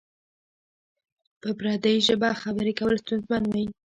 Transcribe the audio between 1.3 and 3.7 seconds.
په پردۍ ژبه خبری کول ستونزمن وی؟